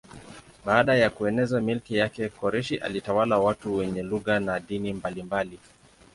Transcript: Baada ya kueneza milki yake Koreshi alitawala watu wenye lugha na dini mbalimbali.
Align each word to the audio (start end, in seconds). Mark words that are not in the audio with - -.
Baada 0.65 0.95
ya 0.95 1.09
kueneza 1.09 1.61
milki 1.61 1.95
yake 1.97 2.29
Koreshi 2.29 2.77
alitawala 2.77 3.37
watu 3.39 3.75
wenye 3.75 4.03
lugha 4.03 4.39
na 4.39 4.59
dini 4.59 4.93
mbalimbali. 4.93 5.59